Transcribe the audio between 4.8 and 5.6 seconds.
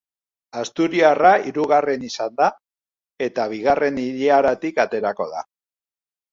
aterako da.